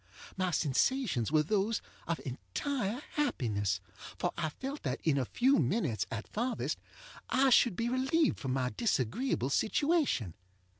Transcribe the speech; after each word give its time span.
My 0.35 0.49
sensations 0.49 1.31
were 1.31 1.43
those 1.43 1.79
of 2.07 2.19
entire 2.25 3.03
happiness, 3.17 3.79
for 4.17 4.31
I 4.35 4.49
felt 4.49 4.81
that 4.81 4.99
in 5.03 5.19
a 5.19 5.25
few 5.25 5.59
minutes, 5.59 6.07
at 6.09 6.27
farthest, 6.27 6.79
I 7.29 7.51
should 7.51 7.75
be 7.75 7.87
relieved 7.87 8.39
from 8.39 8.53
my 8.53 8.71
disagreeable 8.75 9.51
situation. 9.51 10.33